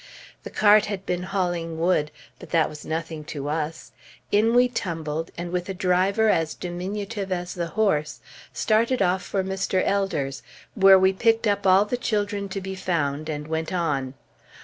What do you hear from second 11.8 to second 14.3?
the children to be found, and went on.